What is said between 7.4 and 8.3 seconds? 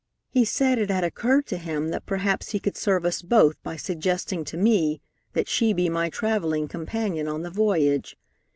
the voyage.